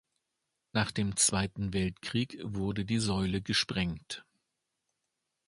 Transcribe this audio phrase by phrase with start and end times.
[0.73, 4.25] Nach dem Zweiten Weltkrieg wurde die Säule gesprengt.